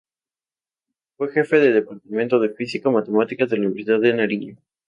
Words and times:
Fue 1.15 1.31
jefe 1.31 1.59
del 1.59 1.75
Departamento 1.75 2.39
de 2.39 2.49
Física 2.49 2.89
y 2.89 2.91
Matemáticas 2.91 3.47
de 3.51 3.57
la 3.57 3.67
Universidad 3.67 3.99
de 3.99 4.13
Nariño. 4.15 4.57